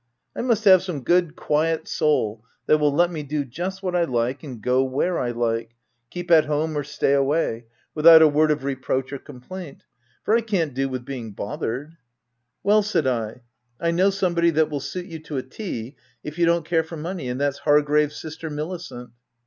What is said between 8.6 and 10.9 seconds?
re proach or complaint; for I can't do